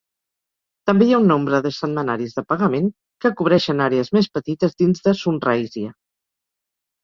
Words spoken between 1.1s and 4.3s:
ha un nombre de setmanaris de pagament que cobreixen àrees